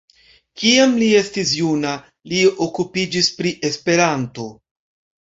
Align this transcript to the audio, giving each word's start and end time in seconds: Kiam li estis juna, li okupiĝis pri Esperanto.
Kiam 0.61 0.95
li 1.01 1.09
estis 1.19 1.51
juna, 1.59 1.93
li 2.33 2.41
okupiĝis 2.69 3.33
pri 3.39 3.55
Esperanto. 3.73 4.53